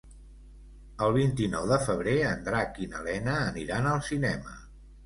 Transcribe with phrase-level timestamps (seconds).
[1.07, 4.61] El vint-i-nou de febrer en Drac i na Lena aniran al cinema.